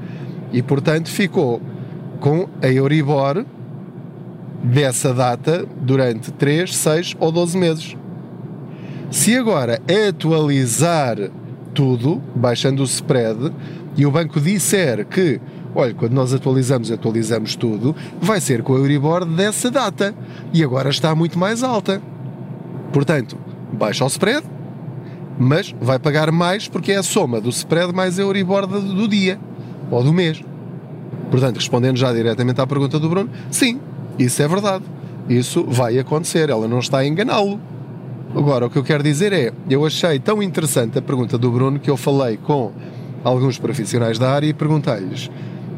E, 0.52 0.62
portanto, 0.62 1.08
ficou 1.08 1.60
com 2.20 2.48
a 2.62 2.66
Euribor 2.66 3.44
dessa 4.62 5.14
data 5.14 5.64
durante 5.80 6.32
3, 6.32 6.74
6 6.74 7.16
ou 7.18 7.30
12 7.30 7.56
meses. 7.56 7.96
Se 9.10 9.36
agora 9.36 9.80
atualizar 10.08 11.16
tudo, 11.72 12.20
baixando 12.34 12.82
o 12.82 12.84
spread, 12.84 13.52
e 13.96 14.04
o 14.04 14.10
banco 14.10 14.40
disser 14.40 15.06
que, 15.06 15.40
olha, 15.74 15.94
quando 15.94 16.12
nós 16.12 16.34
atualizamos, 16.34 16.90
atualizamos 16.90 17.56
tudo, 17.56 17.96
vai 18.20 18.40
ser 18.40 18.62
com 18.62 18.74
a 18.74 18.78
Euribor 18.78 19.24
dessa 19.24 19.70
data. 19.70 20.14
E 20.52 20.62
agora 20.62 20.90
está 20.90 21.14
muito 21.14 21.38
mais 21.38 21.62
alta. 21.62 22.02
Portanto, 22.92 23.36
baixa 23.72 24.04
o 24.04 24.08
spread, 24.08 24.44
mas 25.38 25.74
vai 25.80 25.98
pagar 25.98 26.30
mais 26.30 26.68
porque 26.68 26.92
é 26.92 26.96
a 26.96 27.02
soma 27.02 27.40
do 27.40 27.48
spread 27.48 27.92
mais 27.92 28.18
a 28.18 28.22
Euribor 28.22 28.66
do 28.66 29.08
dia 29.08 29.38
ou 29.90 30.02
do 30.02 30.12
mês. 30.12 30.42
Portanto, 31.30 31.56
respondendo 31.56 31.96
já 31.96 32.12
diretamente 32.12 32.60
à 32.60 32.66
pergunta 32.66 32.98
do 32.98 33.08
Bruno, 33.08 33.30
sim, 33.50 33.80
isso 34.18 34.42
é 34.42 34.48
verdade. 34.48 34.84
Isso 35.28 35.64
vai 35.64 35.98
acontecer, 35.98 36.48
ela 36.48 36.66
não 36.66 36.78
está 36.78 36.98
a 36.98 37.06
enganá-lo. 37.06 37.60
Agora, 38.34 38.66
o 38.66 38.70
que 38.70 38.78
eu 38.78 38.84
quero 38.84 39.02
dizer 39.02 39.32
é, 39.32 39.52
eu 39.68 39.84
achei 39.84 40.18
tão 40.18 40.42
interessante 40.42 40.98
a 40.98 41.02
pergunta 41.02 41.38
do 41.38 41.50
Bruno 41.50 41.78
que 41.78 41.90
eu 41.90 41.96
falei 41.96 42.36
com 42.36 42.72
alguns 43.24 43.58
profissionais 43.58 44.18
da 44.18 44.30
área 44.30 44.46
e 44.46 44.54
perguntei-lhes: 44.54 45.30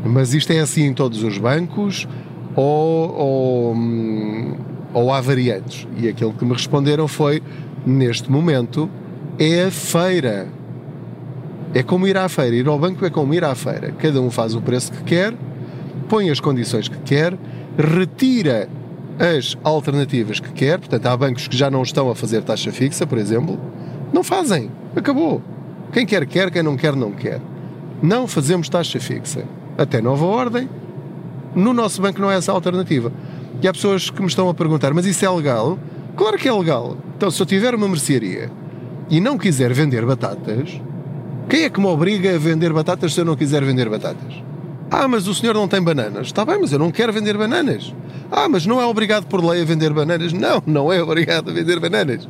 mas 0.04 0.34
isto 0.34 0.52
é 0.52 0.60
assim 0.60 0.86
em 0.86 0.94
todos 0.94 1.22
os 1.22 1.38
bancos 1.38 2.08
ou, 2.56 3.16
ou, 3.16 3.74
hum, 3.74 4.54
ou 4.92 5.12
há 5.12 5.20
variantes? 5.20 5.86
E 5.96 6.08
aquilo 6.08 6.32
que 6.32 6.44
me 6.44 6.52
responderam 6.52 7.06
foi: 7.06 7.42
neste 7.86 8.30
momento 8.30 8.88
é 9.38 9.64
a 9.64 9.70
feira. 9.70 10.48
É 11.74 11.82
como 11.82 12.06
ir 12.06 12.16
à 12.16 12.28
feira. 12.28 12.56
Ir 12.56 12.66
ao 12.66 12.78
banco 12.78 13.04
é 13.04 13.10
como 13.10 13.32
ir 13.32 13.44
à 13.44 13.54
feira. 13.54 13.92
Cada 13.92 14.20
um 14.20 14.30
faz 14.30 14.54
o 14.54 14.60
preço 14.60 14.92
que 14.92 15.02
quer, 15.04 15.34
põe 16.08 16.30
as 16.30 16.40
condições 16.40 16.88
que 16.88 16.98
quer, 16.98 17.36
retira 17.78 18.68
as 19.18 19.56
alternativas 19.62 20.40
que 20.40 20.50
quer. 20.52 20.78
Portanto, 20.78 21.06
há 21.06 21.16
bancos 21.16 21.46
que 21.46 21.56
já 21.56 21.70
não 21.70 21.82
estão 21.82 22.10
a 22.10 22.14
fazer 22.14 22.42
taxa 22.42 22.72
fixa, 22.72 23.06
por 23.06 23.18
exemplo. 23.18 23.58
Não 24.12 24.24
fazem. 24.24 24.70
Acabou. 24.96 25.40
Quem 25.92 26.04
quer, 26.04 26.26
quer. 26.26 26.50
Quem 26.50 26.62
não 26.62 26.76
quer, 26.76 26.96
não 26.96 27.12
quer. 27.12 27.40
Não 28.02 28.26
fazemos 28.26 28.68
taxa 28.68 28.98
fixa. 28.98 29.44
Até 29.78 30.00
nova 30.00 30.24
ordem. 30.24 30.68
No 31.54 31.72
nosso 31.72 32.00
banco 32.00 32.20
não 32.20 32.30
é 32.30 32.36
essa 32.36 32.50
a 32.50 32.54
alternativa. 32.54 33.12
E 33.62 33.68
há 33.68 33.72
pessoas 33.72 34.10
que 34.10 34.20
me 34.20 34.28
estão 34.28 34.48
a 34.48 34.54
perguntar: 34.54 34.92
mas 34.92 35.06
isso 35.06 35.24
é 35.24 35.30
legal? 35.30 35.78
Claro 36.16 36.36
que 36.36 36.48
é 36.48 36.52
legal. 36.52 36.96
Então, 37.16 37.30
se 37.30 37.40
eu 37.40 37.46
tiver 37.46 37.74
uma 37.74 37.86
mercearia 37.86 38.50
e 39.08 39.20
não 39.20 39.36
quiser 39.36 39.72
vender 39.72 40.04
batatas, 40.06 40.80
quem 41.50 41.64
é 41.64 41.68
que 41.68 41.80
me 41.80 41.86
obriga 41.86 42.32
a 42.32 42.38
vender 42.38 42.72
batatas 42.72 43.12
se 43.12 43.20
eu 43.20 43.24
não 43.24 43.34
quiser 43.34 43.64
vender 43.64 43.88
batatas? 43.90 44.40
Ah, 44.88 45.08
mas 45.08 45.26
o 45.26 45.34
senhor 45.34 45.52
não 45.52 45.66
tem 45.66 45.82
bananas. 45.82 46.28
Está 46.28 46.44
bem, 46.44 46.60
mas 46.60 46.70
eu 46.72 46.78
não 46.78 46.92
quero 46.92 47.12
vender 47.12 47.36
bananas. 47.36 47.92
Ah, 48.30 48.48
mas 48.48 48.66
não 48.66 48.80
é 48.80 48.86
obrigado 48.86 49.26
por 49.26 49.44
lei 49.44 49.62
a 49.62 49.64
vender 49.64 49.92
bananas. 49.92 50.32
Não, 50.32 50.62
não 50.64 50.92
é 50.92 51.02
obrigado 51.02 51.50
a 51.50 51.52
vender 51.52 51.80
bananas. 51.80 52.28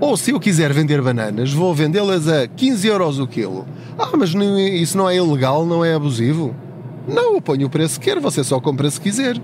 Ou 0.00 0.16
se 0.16 0.32
eu 0.32 0.40
quiser 0.40 0.72
vender 0.72 1.00
bananas, 1.00 1.52
vou 1.52 1.72
vendê-las 1.72 2.26
a 2.26 2.48
15 2.48 2.88
euros 2.88 3.20
o 3.20 3.26
quilo. 3.28 3.64
Ah, 3.96 4.16
mas 4.16 4.34
isso 4.34 4.98
não 4.98 5.08
é 5.08 5.14
ilegal, 5.14 5.64
não 5.64 5.84
é 5.84 5.94
abusivo? 5.94 6.56
Não, 7.06 7.34
eu 7.34 7.40
ponho 7.40 7.68
o 7.68 7.70
preço 7.70 8.00
que 8.00 8.10
quer, 8.10 8.18
você 8.18 8.42
só 8.42 8.60
compra 8.60 8.90
se 8.90 9.00
quiser. 9.00 9.36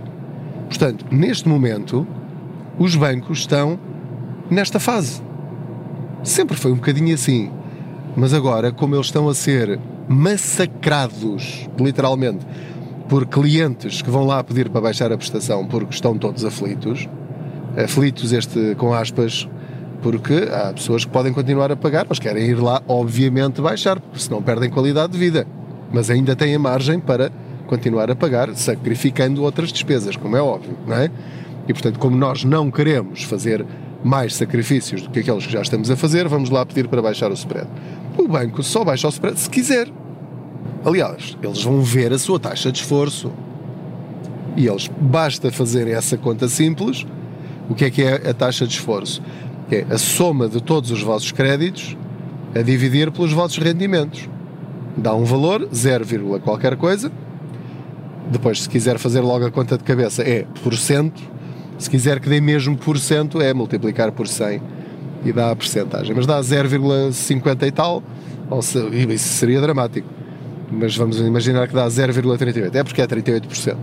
Portanto, 0.69 1.07
neste 1.12 1.49
momento, 1.49 2.04
os 2.76 2.97
bancos 2.97 3.38
estão 3.38 3.78
nesta 4.50 4.81
fase. 4.81 5.23
Sempre 6.25 6.57
foi 6.57 6.73
um 6.73 6.76
bocadinho 6.76 7.14
assim. 7.14 7.52
Mas 8.16 8.33
agora, 8.33 8.71
como 8.71 8.94
eles 8.94 9.06
estão 9.06 9.28
a 9.28 9.35
ser 9.35 9.78
massacrados, 10.09 11.68
literalmente, 11.78 12.47
por 13.09 13.26
clientes 13.26 14.00
que 14.00 14.11
vão 14.11 14.25
lá 14.25 14.42
pedir 14.42 14.68
para 14.68 14.80
baixar 14.80 15.12
a 15.12 15.16
prestação 15.16 15.66
porque 15.66 15.92
estão 15.94 16.16
todos 16.16 16.44
aflitos, 16.44 17.09
aflitos 17.76 18.33
este 18.33 18.75
com 18.76 18.94
aspas, 18.94 19.49
porque 20.00 20.49
há 20.50 20.73
pessoas 20.73 21.04
que 21.04 21.11
podem 21.11 21.33
continuar 21.33 21.73
a 21.73 21.76
pagar, 21.76 22.06
mas 22.09 22.18
querem 22.18 22.44
ir 22.44 22.61
lá, 22.61 22.83
obviamente, 22.87 23.61
baixar, 23.61 23.99
porque 23.99 24.21
senão 24.21 24.42
perdem 24.42 24.71
qualidade 24.71 25.12
de 25.12 25.18
vida. 25.18 25.47
Mas 25.92 26.09
ainda 26.09 26.37
têm 26.37 26.54
a 26.54 26.59
margem 26.59 27.00
para 27.00 27.33
continuar 27.66 28.11
a 28.11 28.14
pagar, 28.14 28.54
sacrificando 28.54 29.42
outras 29.42 29.73
despesas, 29.73 30.16
como 30.16 30.37
é 30.37 30.42
óbvio, 30.42 30.76
não 30.87 30.97
é? 30.97 31.11
E 31.66 31.73
portanto, 31.73 31.99
como 31.99 32.16
nós 32.16 32.44
não 32.44 32.71
queremos 32.71 33.23
fazer 33.25 33.64
mais 34.04 34.34
sacrifícios 34.34 35.02
do 35.02 35.11
que 35.11 35.20
aqueles 35.20 35.46
que 35.46 35.52
já 35.52 35.62
estamos 35.62 35.90
a 35.90 35.96
fazer, 35.96 36.28
vamos 36.28 36.50
lá 36.50 36.64
pedir 36.64 36.87
para 36.87 37.00
baixar 37.00 37.30
o 37.30 37.34
spread. 37.34 37.66
O 38.18 38.28
banco 38.28 38.62
só 38.62 38.84
baixa 38.84 39.08
o 39.08 39.11
spread 39.11 39.40
se 39.40 39.49
quiser. 39.49 39.88
Aliás, 40.84 41.37
eles 41.42 41.64
vão 41.64 41.80
ver 41.80 42.12
a 42.12 42.18
sua 42.18 42.38
taxa 42.38 42.70
de 42.70 42.78
esforço. 42.78 43.32
E 44.56 44.66
eles 44.66 44.88
basta 45.00 45.50
fazerem 45.50 45.94
essa 45.94 46.18
conta 46.18 46.46
simples. 46.46 47.06
O 47.68 47.75
que 47.75 47.87
é 47.87 47.90
que 47.90 48.02
é 48.02 48.28
a 48.28 48.34
taxa 48.34 48.66
de 48.66 48.75
esforço? 48.75 49.23
É 49.70 49.87
a 49.90 49.96
soma 49.96 50.46
de 50.46 50.62
todos 50.62 50.90
os 50.90 51.02
vossos 51.02 51.32
créditos 51.32 51.96
a 52.54 52.61
dividir 52.61 53.11
pelos 53.11 53.32
vossos 53.32 53.56
rendimentos. 53.58 54.28
Dá 54.96 55.14
um 55.14 55.25
valor, 55.25 55.66
0, 55.75 56.40
qualquer 56.40 56.76
coisa. 56.76 57.11
Depois, 58.30 58.62
se 58.62 58.68
quiser 58.68 58.99
fazer 58.99 59.20
logo 59.20 59.46
a 59.46 59.50
conta 59.50 59.76
de 59.76 59.84
cabeça, 59.84 60.23
é 60.23 60.46
por 60.62 60.76
cento. 60.76 61.20
Se 61.78 61.90
quiser 61.90 62.21
que 62.21 62.28
dê 62.28 62.40
mesmo 62.40 62.76
por 62.76 62.99
cento, 62.99 63.40
é 63.40 63.52
multiplicar 63.52 64.12
por 64.12 64.28
100 64.28 64.62
e 65.25 65.33
dá 65.33 65.50
a 65.50 65.57
percentagem. 65.57 66.14
Mas 66.14 66.26
dá 66.26 66.40
0,50 66.40 67.66
e 67.66 67.73
tal, 67.73 68.02
ou 68.49 68.62
se, 68.62 68.78
isso 68.78 69.28
seria 69.35 69.61
dramático. 69.61 70.09
Mas 70.71 70.97
vamos 70.97 71.19
imaginar 71.19 71.69
que 71.69 71.75
dá 71.75 71.87
0,38, 71.87 72.75
é 72.75 72.85
porque 72.85 73.02
é 73.02 73.07
38%. 73.07 73.75
Uh, 73.75 73.78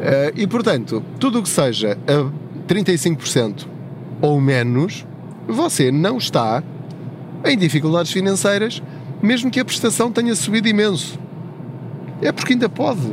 eh, 0.00 0.32
e 0.36 0.46
portanto, 0.46 1.02
tudo 1.18 1.38
o 1.38 1.42
que 1.42 1.48
seja 1.48 1.96
a 2.06 2.72
35% 2.72 3.66
ou 4.20 4.40
menos, 4.40 5.06
você 5.46 5.90
não 5.90 6.18
está 6.18 6.62
em 7.44 7.58
dificuldades 7.58 8.12
financeiras, 8.12 8.82
mesmo 9.20 9.50
que 9.50 9.60
a 9.60 9.64
prestação 9.64 10.10
tenha 10.10 10.34
subido 10.34 10.68
imenso. 10.68 11.18
É 12.20 12.30
porque 12.30 12.52
ainda 12.52 12.68
pode. 12.68 13.12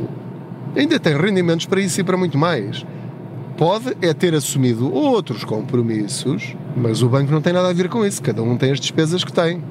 Ainda 0.76 1.00
tem 1.00 1.16
rendimentos 1.16 1.66
para 1.66 1.80
isso 1.80 2.00
e 2.00 2.04
para 2.04 2.16
muito 2.16 2.38
mais. 2.38 2.84
Pode 3.60 3.94
é 4.00 4.14
ter 4.14 4.34
assumido 4.34 4.90
outros 4.90 5.44
compromissos, 5.44 6.56
mas 6.74 7.02
o 7.02 7.10
banco 7.10 7.30
não 7.30 7.42
tem 7.42 7.52
nada 7.52 7.68
a 7.68 7.72
ver 7.74 7.90
com 7.90 8.06
isso. 8.06 8.22
Cada 8.22 8.42
um 8.42 8.56
tem 8.56 8.72
as 8.72 8.80
despesas 8.80 9.22
que 9.22 9.30
tem. 9.30 9.62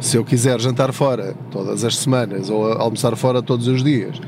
Se 0.00 0.16
eu 0.16 0.24
quiser 0.24 0.58
jantar 0.58 0.90
fora 0.90 1.34
todas 1.50 1.84
as 1.84 1.98
semanas 1.98 2.48
ou 2.48 2.72
almoçar 2.72 3.14
fora 3.16 3.42
todos 3.42 3.68
os 3.68 3.84
dias 3.84 4.18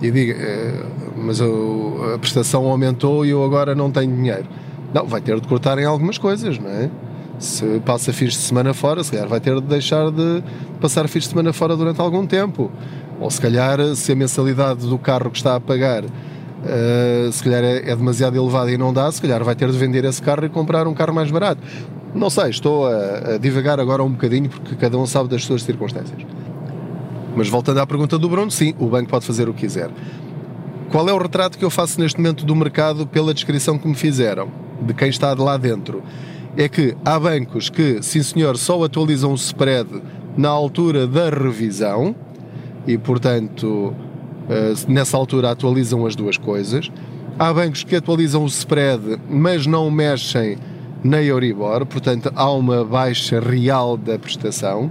e 0.00 0.10
diga, 0.10 0.32
eh, 0.38 0.86
mas 1.18 1.38
a 1.38 2.18
prestação 2.18 2.64
aumentou 2.64 3.26
e 3.26 3.28
eu 3.28 3.44
agora 3.44 3.74
não 3.74 3.90
tenho 3.90 4.16
dinheiro. 4.16 4.46
Não, 4.94 5.04
vai 5.04 5.20
ter 5.20 5.38
de 5.38 5.46
cortar 5.46 5.78
em 5.78 5.84
algumas 5.84 6.16
coisas, 6.16 6.58
não 6.58 6.70
é? 6.70 6.90
Se 7.38 7.78
passa 7.84 8.10
fins 8.10 8.32
de 8.32 8.38
semana 8.38 8.72
fora, 8.72 9.04
se 9.04 9.10
calhar 9.10 9.28
vai 9.28 9.38
ter 9.38 9.54
de 9.56 9.66
deixar 9.66 10.10
de 10.10 10.42
passar 10.80 11.06
fins 11.08 11.24
de 11.24 11.28
semana 11.28 11.52
fora 11.52 11.76
durante 11.76 12.00
algum 12.00 12.26
tempo. 12.26 12.72
Ou 13.20 13.30
se 13.30 13.38
calhar, 13.38 13.94
se 13.94 14.12
a 14.12 14.16
mensalidade 14.16 14.88
do 14.88 14.96
carro 14.98 15.30
que 15.30 15.36
está 15.36 15.56
a 15.56 15.60
pagar 15.60 16.04
uh, 16.64 17.32
se 17.32 17.42
calhar 17.42 17.62
é, 17.62 17.90
é, 17.90 17.96
demasiado 17.96 18.36
elevada 18.36 18.70
e 18.70 18.78
não 18.78 18.92
dá, 18.92 19.10
se 19.10 19.20
calhar 19.20 19.42
vai 19.44 19.54
ter 19.54 19.70
de 19.70 19.78
vender 19.78 20.04
esse 20.04 20.20
carro 20.20 20.44
e 20.44 20.48
comprar 20.48 20.86
um 20.86 20.94
carro 20.94 21.14
mais 21.14 21.30
barato. 21.30 21.60
Não 22.14 22.30
sei, 22.30 22.50
estou 22.50 22.86
a, 22.86 23.34
a 23.34 23.38
divagar 23.38 23.80
agora 23.80 24.02
um 24.02 24.10
bocadinho 24.10 24.48
porque 24.48 24.74
cada 24.76 24.96
um 24.96 25.06
sabe 25.06 25.28
das 25.28 25.44
suas 25.44 25.62
circunstâncias. 25.62 26.20
Mas 27.36 27.48
voltando 27.48 27.80
à 27.80 27.86
pergunta 27.86 28.18
do 28.18 28.28
Bruno, 28.28 28.50
sim, 28.50 28.74
o 28.78 28.86
banco 28.86 29.10
pode 29.10 29.26
fazer 29.26 29.48
o 29.48 29.54
que 29.54 29.60
quiser. 29.60 29.90
Qual 30.90 31.08
é 31.08 31.12
o 31.12 31.18
retrato 31.18 31.58
que 31.58 31.64
eu 31.64 31.70
faço 31.70 32.00
neste 32.00 32.18
momento 32.18 32.44
do 32.44 32.54
mercado 32.54 33.06
pela 33.06 33.34
descrição 33.34 33.76
que 33.76 33.88
me 33.88 33.96
fizeram, 33.96 34.48
de 34.80 34.94
quem 34.94 35.08
está 35.08 35.34
de 35.34 35.40
lá 35.40 35.56
dentro? 35.56 36.02
É 36.56 36.68
que 36.68 36.96
há 37.04 37.18
bancos 37.18 37.68
que, 37.68 38.00
sim 38.00 38.22
senhor, 38.22 38.56
só 38.56 38.80
atualizam 38.84 39.32
o 39.32 39.34
spread 39.34 39.88
na 40.36 40.48
altura 40.48 41.04
da 41.04 41.28
revisão 41.30 42.14
e, 42.86 42.96
portanto, 42.96 43.92
eh, 43.98 44.13
nessa 44.88 45.16
altura 45.16 45.50
atualizam 45.50 46.06
as 46.06 46.14
duas 46.14 46.36
coisas. 46.36 46.90
Há 47.38 47.52
bancos 47.52 47.82
que 47.82 47.96
atualizam 47.96 48.44
o 48.44 48.46
spread, 48.46 49.18
mas 49.28 49.66
não 49.66 49.90
mexem 49.90 50.56
na 51.02 51.22
Euribor, 51.22 51.84
portanto 51.84 52.32
há 52.34 52.50
uma 52.50 52.84
baixa 52.84 53.40
real 53.40 53.96
da 53.96 54.18
prestação. 54.18 54.90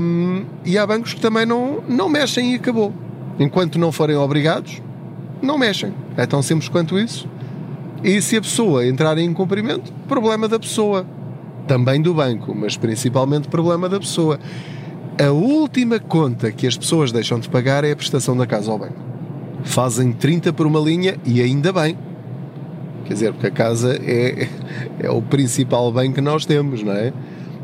Um, 0.00 0.44
e 0.64 0.76
há 0.76 0.86
bancos 0.86 1.14
que 1.14 1.20
também 1.20 1.46
não, 1.46 1.82
não 1.88 2.08
mexem 2.08 2.52
e 2.52 2.54
acabou. 2.56 2.92
Enquanto 3.38 3.78
não 3.78 3.92
forem 3.92 4.16
obrigados, 4.16 4.82
não 5.40 5.56
mexem. 5.56 5.94
É 6.16 6.26
tão 6.26 6.42
simples 6.42 6.68
quanto 6.68 6.98
isso. 6.98 7.28
E 8.02 8.20
se 8.20 8.36
a 8.36 8.40
pessoa 8.40 8.86
entrar 8.86 9.16
em 9.18 9.24
incumprimento, 9.24 9.92
problema 10.06 10.48
da 10.48 10.58
pessoa. 10.58 11.06
Também 11.66 12.00
do 12.00 12.14
banco, 12.14 12.54
mas 12.54 12.76
principalmente 12.76 13.48
problema 13.48 13.88
da 13.88 13.98
pessoa. 13.98 14.38
A 15.20 15.32
última 15.32 15.98
conta 15.98 16.52
que 16.52 16.64
as 16.64 16.76
pessoas 16.76 17.10
deixam 17.10 17.40
de 17.40 17.48
pagar 17.48 17.82
é 17.82 17.90
a 17.90 17.96
prestação 17.96 18.36
da 18.36 18.46
casa 18.46 18.70
ao 18.70 18.78
banco. 18.78 18.94
Fazem 19.64 20.12
30 20.12 20.52
por 20.52 20.64
uma 20.64 20.78
linha 20.78 21.16
e 21.24 21.42
ainda 21.42 21.72
bem. 21.72 21.98
Quer 23.04 23.14
dizer, 23.14 23.32
porque 23.32 23.48
a 23.48 23.50
casa 23.50 23.98
é, 24.00 24.48
é 25.00 25.10
o 25.10 25.20
principal 25.20 25.90
bem 25.90 26.12
que 26.12 26.20
nós 26.20 26.46
temos, 26.46 26.84
não 26.84 26.92
é? 26.92 27.12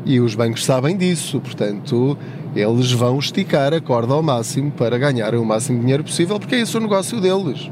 E 0.03 0.19
os 0.19 0.35
bancos 0.35 0.65
sabem 0.65 0.97
disso, 0.97 1.39
portanto, 1.39 2.17
eles 2.53 2.91
vão 2.91 3.17
esticar 3.19 3.73
a 3.73 3.79
corda 3.79 4.13
ao 4.13 4.21
máximo 4.21 4.71
para 4.71 4.97
ganharem 4.97 5.39
o 5.39 5.45
máximo 5.45 5.77
de 5.77 5.83
dinheiro 5.83 6.03
possível, 6.03 6.37
porque 6.37 6.55
é 6.55 6.59
esse 6.59 6.75
o 6.75 6.81
negócio 6.81 7.21
deles. 7.21 7.71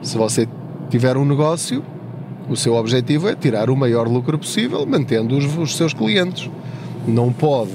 Se 0.00 0.16
você 0.16 0.46
tiver 0.90 1.16
um 1.16 1.24
negócio, 1.24 1.82
o 2.48 2.54
seu 2.54 2.74
objetivo 2.74 3.28
é 3.28 3.34
tirar 3.34 3.68
o 3.68 3.74
maior 3.76 4.06
lucro 4.06 4.38
possível, 4.38 4.86
mantendo 4.86 5.36
os, 5.36 5.58
os 5.58 5.76
seus 5.76 5.92
clientes. 5.92 6.48
Não 7.04 7.32
pode 7.32 7.72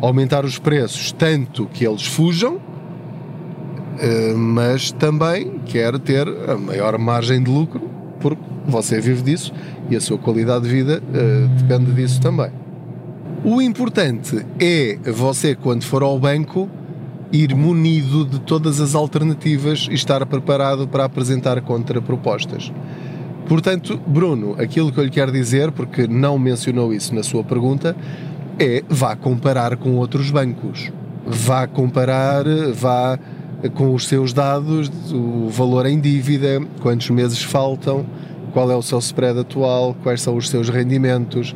aumentar 0.00 0.44
os 0.44 0.58
preços 0.58 1.12
tanto 1.12 1.66
que 1.66 1.86
eles 1.86 2.06
fujam, 2.06 2.58
eh, 3.98 4.34
mas 4.34 4.92
também 4.92 5.58
quer 5.64 5.98
ter 5.98 6.28
a 6.28 6.56
maior 6.56 6.98
margem 6.98 7.42
de 7.42 7.50
lucro, 7.50 7.88
porque 8.20 8.42
você 8.66 9.00
vive 9.00 9.22
disso 9.22 9.52
e 9.88 9.96
a 9.96 10.00
sua 10.00 10.18
qualidade 10.18 10.64
de 10.64 10.70
vida 10.70 11.00
uh, 11.00 11.48
depende 11.48 11.92
disso 11.92 12.20
também. 12.20 12.50
O 13.44 13.62
importante 13.62 14.44
é 14.58 14.98
você, 15.12 15.54
quando 15.54 15.84
for 15.84 16.02
ao 16.02 16.18
banco, 16.18 16.68
ir 17.32 17.54
munido 17.54 18.24
de 18.24 18.40
todas 18.40 18.80
as 18.80 18.94
alternativas 18.94 19.86
e 19.90 19.94
estar 19.94 20.24
preparado 20.26 20.88
para 20.88 21.04
apresentar 21.04 21.60
contrapropostas. 21.60 22.72
Portanto, 23.48 24.00
Bruno, 24.04 24.56
aquilo 24.58 24.90
que 24.90 24.98
eu 24.98 25.04
lhe 25.04 25.10
quero 25.10 25.30
dizer, 25.30 25.70
porque 25.70 26.08
não 26.08 26.36
mencionou 26.38 26.92
isso 26.92 27.14
na 27.14 27.22
sua 27.22 27.44
pergunta, 27.44 27.96
é 28.58 28.82
vá 28.88 29.14
comparar 29.14 29.76
com 29.76 29.96
outros 29.96 30.30
bancos. 30.30 30.90
Vá 31.26 31.66
comparar, 31.66 32.44
vá 32.74 33.18
com 33.74 33.94
os 33.94 34.06
seus 34.06 34.32
dados, 34.32 34.90
o 35.12 35.48
valor 35.48 35.86
em 35.86 35.98
dívida, 35.98 36.60
quantos 36.80 37.10
meses 37.10 37.42
faltam, 37.42 38.06
qual 38.52 38.70
é 38.70 38.76
o 38.76 38.82
seu 38.82 38.98
spread 38.98 39.40
atual, 39.40 39.96
quais 40.02 40.20
são 40.20 40.36
os 40.36 40.48
seus 40.48 40.68
rendimentos, 40.68 41.54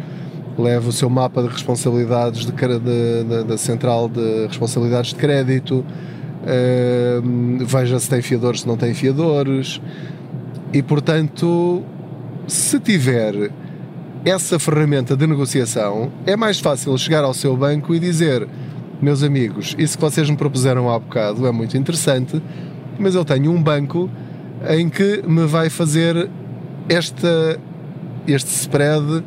leve 0.59 0.89
o 0.89 0.93
seu 0.93 1.09
mapa 1.09 1.43
de 1.43 1.49
responsabilidades 1.49 2.47
de, 2.47 2.53
de, 2.53 2.79
de, 2.79 3.45
da 3.45 3.57
central 3.57 4.09
de 4.09 4.47
responsabilidades 4.47 5.11
de 5.11 5.17
crédito, 5.17 5.85
uh, 6.43 7.65
veja 7.65 7.99
se 7.99 8.11
tem 8.11 8.23
fiadores, 8.23 8.63
se 8.63 8.67
não 8.67 8.77
tem 8.77 8.93
fiadores, 8.93 9.81
e 10.73 10.83
portanto, 10.83 11.83
se 12.47 12.81
tiver 12.81 13.51
essa 14.25 14.59
ferramenta 14.59 15.17
de 15.17 15.27
negociação, 15.27 16.13
é 16.27 16.37
mais 16.37 16.61
fácil 16.61 16.97
chegar 16.99 17.25
ao 17.25 17.35
seu 17.35 17.57
banco 17.57 17.95
e 17.95 17.99
dizer: 17.99 18.47
meus 19.01 19.23
amigos, 19.23 19.75
isso 19.79 19.97
que 19.97 20.03
vocês 20.03 20.29
me 20.29 20.37
propuseram 20.37 20.91
há 20.91 20.99
bocado 20.99 21.47
é 21.47 21.53
muito 21.53 21.77
interessante, 21.77 22.41
mas 22.99 23.15
eu 23.15 23.25
tenho 23.25 23.51
um 23.51 23.63
banco 23.63 24.11
em 24.69 24.89
que 24.91 25.23
me 25.27 25.47
vai 25.47 25.71
fazer 25.71 26.29
esta, 26.89 27.59
este 28.27 28.51
spread 28.51 29.25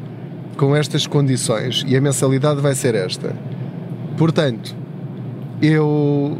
com 0.57 0.75
estas 0.75 1.07
condições 1.07 1.83
e 1.87 1.97
a 1.97 2.01
mensalidade 2.01 2.61
vai 2.61 2.75
ser 2.75 2.93
esta. 2.93 3.35
Portanto, 4.15 4.75
eu 5.59 6.37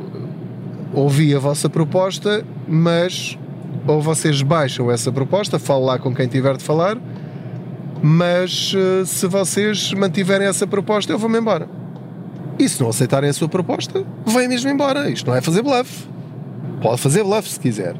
ouvi 0.94 1.34
a 1.34 1.40
vossa 1.40 1.68
proposta, 1.68 2.46
mas 2.68 3.38
ou 3.88 4.02
vocês 4.02 4.42
baixam 4.42 4.92
essa 4.92 5.12
proposta, 5.12 5.58
falo 5.58 5.86
lá 5.86 5.98
com 5.98 6.14
quem 6.14 6.28
tiver 6.28 6.56
de 6.56 6.64
falar, 6.64 6.98
mas 8.06 8.74
eh, 8.76 9.06
se 9.06 9.26
vocês 9.28 9.94
mantiverem 9.94 10.46
essa 10.46 10.68
proposta, 10.68 11.14
eu 11.14 11.18
vou-me 11.18 11.40
embora. 11.40 11.70
E 12.60 12.68
se 12.68 12.82
não 12.82 12.90
aceitarem 12.90 13.30
a 13.30 13.34
sua 13.34 13.48
proposta, 13.48 14.04
vem 14.26 14.46
mesmo 14.46 14.70
embora. 14.70 15.10
Isto 15.10 15.28
não 15.28 15.38
é 15.38 15.40
fazer 15.40 15.62
bluff. 15.62 16.06
Pode 16.82 17.00
fazer 17.00 17.24
bluff 17.24 17.50
se 17.50 17.58
quiser. 17.58 17.96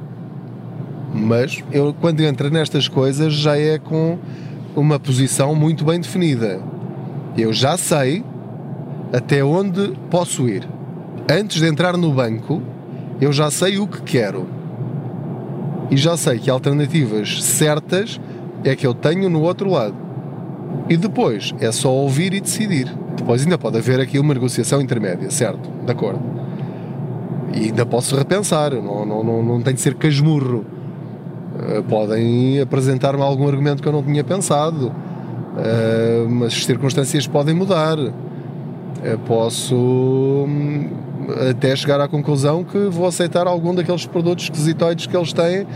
Mas 1.14 1.64
eu, 1.72 1.96
quando 2.02 2.20
entro 2.20 2.50
nestas 2.50 2.90
coisas, 2.90 3.34
já 3.34 3.58
é 3.58 3.80
com 3.80 4.20
uma 4.76 5.00
posição 5.00 5.56
muito 5.56 5.86
bem 5.86 6.02
definida. 6.02 6.60
Eu 7.38 7.54
já 7.54 7.78
sei 7.78 8.26
até 9.14 9.42
onde 9.42 9.94
posso 10.12 10.50
ir. 10.50 10.68
Antes 11.32 11.62
de 11.62 11.68
entrar 11.68 11.96
no 11.96 12.12
banco, 12.12 12.62
eu 13.22 13.32
já 13.32 13.50
sei 13.50 13.78
o 13.80 13.88
que 13.88 14.02
quero. 14.02 14.50
E 15.90 15.96
já 15.96 16.18
sei 16.18 16.40
que 16.40 16.50
alternativas 16.50 17.42
certas 17.42 18.20
é 18.64 18.76
que 18.76 18.86
eu 18.86 18.94
tenho 18.94 19.30
no 19.30 19.42
outro 19.42 19.70
lado. 19.70 19.96
E 20.90 20.98
depois 20.98 21.54
é 21.60 21.72
só 21.72 21.92
ouvir 21.92 22.34
e 22.34 22.42
decidir. 22.42 22.94
Depois 23.16 23.44
ainda 23.44 23.58
pode 23.58 23.78
haver 23.78 24.00
aqui 24.00 24.20
uma 24.20 24.34
negociação 24.34 24.82
intermédia, 24.82 25.30
certo? 25.30 25.70
De 25.86 25.92
acordo. 25.92 26.22
E 27.54 27.66
ainda 27.66 27.86
posso 27.86 28.16
repensar, 28.16 28.72
não, 28.72 29.06
não, 29.06 29.24
não, 29.24 29.44
não 29.44 29.62
tem 29.62 29.74
de 29.74 29.82
ser 29.82 29.94
casmurro. 29.96 30.66
Eh, 31.60 31.84
podem 31.88 32.60
apresentar-me 32.62 33.22
algum 33.22 33.48
argumento 33.48 33.82
que 33.82 33.88
eu 33.88 33.94
não 33.94 34.02
tinha 34.02 34.24
pensado, 34.24 34.88
uh, 34.88 36.30
mas 36.30 36.54
as 36.54 36.66
circunstâncias 36.66 37.28
podem 37.28 37.54
mudar. 37.54 37.98
Uh, 38.00 38.14
posso 39.28 39.76
hum, 39.76 40.90
até 41.50 41.76
chegar 41.76 42.00
à 42.02 42.08
conclusão 42.08 42.64
que 42.64 42.78
vou 42.90 43.06
aceitar 43.06 43.46
algum 43.46 43.76
daqueles 43.76 44.06
produtos 44.06 44.46
esquisitoides 44.46 45.06
que 45.06 45.16
eles 45.16 45.32
têm, 45.32 45.68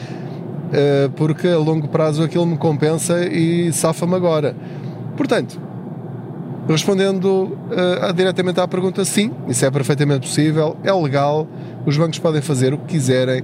porque 1.16 1.48
a 1.48 1.58
longo 1.58 1.88
prazo 1.88 2.24
aquilo 2.24 2.46
me 2.46 2.58
compensa 2.58 3.26
e 3.26 3.72
safa-me 3.72 4.16
agora. 4.16 4.56
Portanto, 5.16 5.60
respondendo 6.68 7.58
diretamente 8.16 8.60
à 8.60 8.68
pergunta, 8.68 9.04
sim, 9.06 9.32
isso 9.48 9.66
é 9.66 9.72
perfeitamente 9.72 10.28
possível, 10.28 10.78
é 10.84 10.92
legal, 10.94 11.48
os 11.86 11.98
bancos 11.98 12.20
podem 12.20 12.42
fazer 12.42 12.74
o 12.74 12.78
que 12.78 12.86
quiserem 12.86 13.44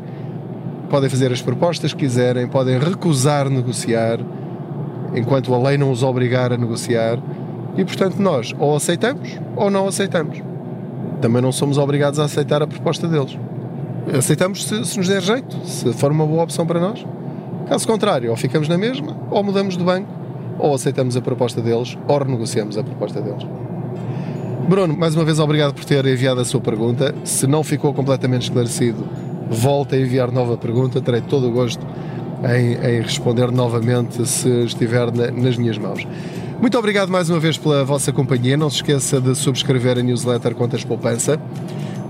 podem 0.89 1.09
fazer 1.09 1.31
as 1.31 1.41
propostas 1.41 1.91
que 1.91 2.01
quiserem, 2.01 2.47
podem 2.47 2.77
recusar 2.77 3.49
negociar, 3.49 4.19
enquanto 5.15 5.51
a 5.51 5.57
lei 5.57 5.75
não 5.75 5.89
os 5.89 6.03
obrigar 6.03 6.53
a 6.53 6.57
negociar, 6.57 7.17
e 7.75 7.83
portanto 7.83 8.19
nós 8.19 8.53
ou 8.59 8.75
aceitamos 8.75 9.39
ou 9.55 9.71
não 9.71 9.88
aceitamos. 9.88 10.39
Também 11.19 11.41
não 11.41 11.51
somos 11.51 11.79
obrigados 11.79 12.19
a 12.19 12.25
aceitar 12.25 12.62
a 12.62 12.67
proposta 12.67 13.07
deles. 13.07 13.36
Aceitamos 14.18 14.66
se, 14.66 14.86
se 14.86 14.98
nos 14.98 15.08
der 15.08 15.22
jeito, 15.22 15.58
se 15.66 15.92
for 15.94 16.12
uma 16.12 16.26
boa 16.26 16.44
opção 16.44 16.66
para 16.66 16.80
nós. 16.80 17.06
Caso 17.68 17.88
contrário, 17.88 18.30
ou 18.30 18.36
ficamos 18.36 18.68
na 18.68 18.78
mesma, 18.78 19.16
ou 19.32 19.44
mudamos 19.44 19.78
de 19.78 19.84
banco, 19.84 20.10
ou 20.60 20.74
aceitamos 20.74 21.16
a 21.16 21.22
proposta 21.22 21.62
deles, 21.62 21.98
ou 22.08 22.18
renegociamos 22.18 22.78
a 22.78 22.84
proposta 22.84 23.22
deles. 23.22 23.46
Bruno, 24.68 24.96
mais 24.98 25.16
uma 25.16 25.26
vez 25.26 25.39
obrigado 25.39 25.74
por 25.74 25.84
ter 25.86 26.06
enviado 26.06 26.42
a 26.42 26.46
sua 26.46 26.62
pergunta. 26.62 27.13
Se 27.24 27.48
não 27.48 27.63
ficou 27.63 27.94
completamente 27.94 28.44
esclarecido, 28.44 29.06
volta 29.50 29.96
a 29.96 30.00
enviar 30.00 30.32
nova 30.32 30.58
pergunta, 30.58 31.02
terei 31.02 31.22
todo 31.22 31.48
o 31.48 31.52
gosto 31.52 31.86
em, 32.44 32.74
em 32.74 33.02
responder 33.02 33.52
novamente 33.52 34.26
se 34.26 34.50
estiver 34.66 35.12
na, 35.12 35.32
nas 35.32 35.58
minhas 35.58 35.78
mãos. 35.78 36.08
Muito 36.62 36.78
obrigado 36.78 37.10
mais 37.10 37.30
uma 37.30 37.39
vez 37.39 37.58
pela 37.58 37.84
vossa 37.84 38.12
companhia. 38.13 38.56
Não 38.56 38.70
se 38.70 38.78
esqueça 38.78 39.20
de 39.20 39.36
subscrever 39.36 39.98
a 39.98 40.02
newsletter 40.02 40.56
Contas 40.56 40.84
Poupança, 40.84 41.39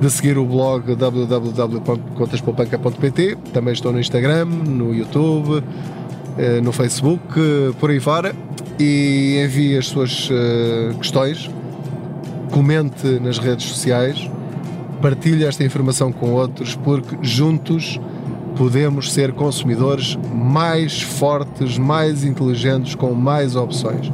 de 0.04 0.12
seguir 0.12 0.38
o 0.38 0.46
blog 0.46 0.96
www.contaspoupanca.pt. 0.96 3.38
Também 3.54 3.74
estou 3.74 3.94
no 3.94 4.00
Instagram, 4.00 4.46
no 4.46 4.94
YouTube, 4.94 5.64
eh, 6.38 6.62
no 6.62 6.72
Facebook, 6.74 7.24
eh, 7.38 7.72
por 7.80 7.90
aí 7.90 8.02
fora. 8.02 8.36
E 8.80 9.44
envie 9.46 9.78
as 9.78 9.86
suas 9.88 10.30
eh, 10.32 10.94
questões, 10.98 11.50
comente 12.52 13.20
nas 13.20 13.38
redes 13.38 13.66
sociais 13.66 14.32
partilhe 15.02 15.44
esta 15.44 15.64
informação 15.66 16.14
com 16.14 16.32
outros, 16.32 16.76
porque 16.76 17.18
juntos 17.22 18.00
podemos 18.56 19.12
ser 19.12 19.34
consumidores 19.34 20.18
mais 20.34 21.02
fortes, 21.02 21.78
mais 21.78 22.24
inteligentes, 22.24 22.96
com 22.96 23.14
mais 23.14 23.58
opções. 23.58 24.10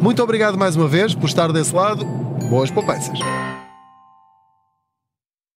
Muito 0.00 0.22
obrigado 0.22 0.56
mais 0.56 0.76
uma 0.76 0.86
vez 0.86 1.12
por 1.12 1.26
estar 1.26 1.52
desse 1.52 1.74
lado. 1.74 2.04
Boas 2.48 2.70
poupanças! 2.70 3.18